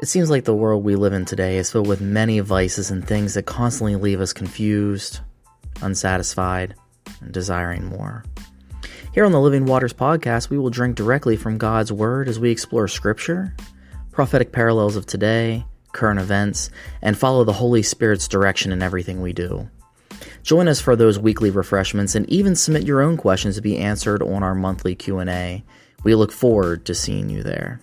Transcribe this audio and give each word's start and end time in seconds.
It 0.00 0.06
seems 0.06 0.30
like 0.30 0.44
the 0.44 0.54
world 0.54 0.84
we 0.84 0.94
live 0.94 1.12
in 1.12 1.24
today 1.24 1.56
is 1.56 1.72
filled 1.72 1.88
with 1.88 2.00
many 2.00 2.38
vices 2.38 2.92
and 2.92 3.04
things 3.04 3.34
that 3.34 3.46
constantly 3.46 3.96
leave 3.96 4.20
us 4.20 4.32
confused, 4.32 5.18
unsatisfied, 5.82 6.76
and 7.20 7.32
desiring 7.32 7.86
more. 7.86 8.24
Here 9.12 9.24
on 9.24 9.32
the 9.32 9.40
Living 9.40 9.66
Waters 9.66 9.92
podcast, 9.92 10.50
we 10.50 10.58
will 10.58 10.70
drink 10.70 10.94
directly 10.94 11.36
from 11.36 11.58
God's 11.58 11.92
Word 11.92 12.28
as 12.28 12.38
we 12.38 12.52
explore 12.52 12.86
Scripture, 12.86 13.56
prophetic 14.12 14.52
parallels 14.52 14.94
of 14.94 15.04
today, 15.04 15.66
current 15.90 16.20
events, 16.20 16.70
and 17.02 17.18
follow 17.18 17.42
the 17.42 17.52
Holy 17.52 17.82
Spirit's 17.82 18.28
direction 18.28 18.70
in 18.70 18.82
everything 18.82 19.20
we 19.20 19.32
do. 19.32 19.68
Join 20.44 20.68
us 20.68 20.80
for 20.80 20.94
those 20.94 21.18
weekly 21.18 21.50
refreshments 21.50 22.14
and 22.14 22.28
even 22.30 22.54
submit 22.54 22.86
your 22.86 23.00
own 23.00 23.16
questions 23.16 23.56
to 23.56 23.62
be 23.62 23.76
answered 23.76 24.22
on 24.22 24.44
our 24.44 24.54
monthly 24.54 24.94
Q&A. 24.94 25.64
We 26.04 26.14
look 26.14 26.30
forward 26.30 26.86
to 26.86 26.94
seeing 26.94 27.28
you 27.28 27.42
there. 27.42 27.80